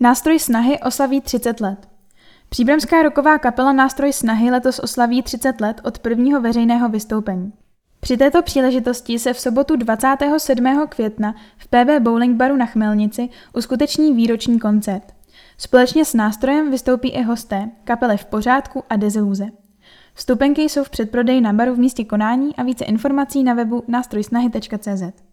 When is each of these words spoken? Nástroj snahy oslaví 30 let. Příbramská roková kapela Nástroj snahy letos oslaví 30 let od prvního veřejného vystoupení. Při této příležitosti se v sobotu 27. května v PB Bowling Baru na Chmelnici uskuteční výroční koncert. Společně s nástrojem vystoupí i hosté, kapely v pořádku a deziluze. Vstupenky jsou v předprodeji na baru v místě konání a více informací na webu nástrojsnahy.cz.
Nástroj 0.00 0.38
snahy 0.38 0.80
oslaví 0.80 1.20
30 1.20 1.60
let. 1.60 1.88
Příbramská 2.48 3.02
roková 3.02 3.38
kapela 3.38 3.72
Nástroj 3.72 4.12
snahy 4.12 4.50
letos 4.50 4.78
oslaví 4.78 5.22
30 5.22 5.60
let 5.60 5.80
od 5.84 5.98
prvního 5.98 6.40
veřejného 6.40 6.88
vystoupení. 6.88 7.52
Při 8.00 8.16
této 8.16 8.42
příležitosti 8.42 9.18
se 9.18 9.32
v 9.32 9.40
sobotu 9.40 9.76
27. 9.76 10.86
května 10.88 11.34
v 11.58 11.68
PB 11.68 12.02
Bowling 12.02 12.36
Baru 12.36 12.56
na 12.56 12.66
Chmelnici 12.66 13.28
uskuteční 13.56 14.12
výroční 14.12 14.58
koncert. 14.58 15.14
Společně 15.58 16.04
s 16.04 16.14
nástrojem 16.14 16.70
vystoupí 16.70 17.08
i 17.08 17.22
hosté, 17.22 17.70
kapely 17.84 18.16
v 18.16 18.24
pořádku 18.24 18.84
a 18.90 18.96
deziluze. 18.96 19.46
Vstupenky 20.14 20.62
jsou 20.62 20.84
v 20.84 20.90
předprodeji 20.90 21.40
na 21.40 21.52
baru 21.52 21.74
v 21.74 21.78
místě 21.78 22.04
konání 22.04 22.56
a 22.56 22.62
více 22.62 22.84
informací 22.84 23.44
na 23.44 23.54
webu 23.54 23.84
nástrojsnahy.cz. 23.88 25.27